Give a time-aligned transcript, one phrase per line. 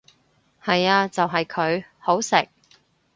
[0.63, 2.47] 係呀就係佢，好食！